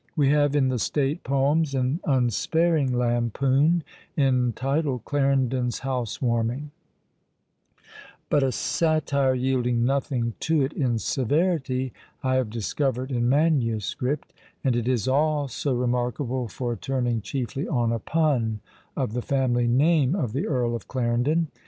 We 0.15 0.29
have 0.29 0.55
in 0.55 0.69
the 0.69 0.79
state 0.79 1.23
poems, 1.23 1.75
an 1.75 1.99
unsparing 2.05 2.91
lampoon, 2.91 3.83
entitled 4.17 5.05
"Clarendon's 5.05 5.81
House 5.85 6.19
warming;" 6.19 6.71
but 8.27 8.41
a 8.41 8.51
satire 8.51 9.35
yielding 9.35 9.85
nothing 9.85 10.33
to 10.39 10.63
it 10.63 10.73
in 10.73 10.97
severity 10.97 11.93
I 12.23 12.33
have 12.37 12.49
discovered 12.49 13.11
in 13.11 13.29
manuscript; 13.29 14.33
and 14.63 14.75
it 14.75 14.87
is 14.87 15.07
also 15.07 15.75
remarkable 15.75 16.47
for 16.47 16.75
turning 16.75 17.21
chiefly 17.21 17.67
on 17.67 17.91
a 17.91 17.99
pun 17.99 18.59
of 18.97 19.13
the 19.13 19.21
family 19.21 19.67
name 19.67 20.15
of 20.15 20.33
the 20.33 20.47
Earl 20.47 20.75
of 20.75 20.87
Clarendon. 20.87 21.49